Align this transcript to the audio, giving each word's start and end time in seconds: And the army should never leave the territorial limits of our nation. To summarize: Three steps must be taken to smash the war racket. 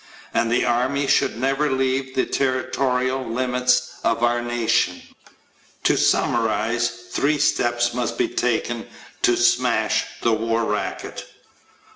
And 0.33 0.51
the 0.51 0.65
army 0.65 1.05
should 1.05 1.37
never 1.39 1.71
leave 1.71 2.15
the 2.15 2.25
territorial 2.25 3.23
limits 3.23 3.99
of 4.03 4.23
our 4.23 4.41
nation. 4.41 4.99
To 5.83 5.95
summarize: 5.95 6.89
Three 7.11 7.37
steps 7.37 7.93
must 7.93 8.17
be 8.17 8.27
taken 8.29 8.87
to 9.21 9.35
smash 9.37 10.05
the 10.23 10.33
war 10.33 10.65
racket. 10.65 11.25